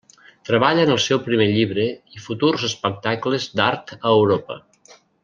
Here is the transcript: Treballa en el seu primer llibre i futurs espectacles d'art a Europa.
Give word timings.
Treballa 0.49 0.85
en 0.87 0.93
el 0.93 1.01
seu 1.03 1.19
primer 1.27 1.47
llibre 1.51 1.85
i 2.19 2.23
futurs 2.25 2.65
espectacles 2.71 3.47
d'art 3.61 3.95
a 4.01 4.15
Europa. 4.17 4.59